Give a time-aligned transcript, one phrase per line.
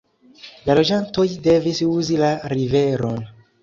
[0.69, 3.27] La loĝantoj devis uzi la riveron.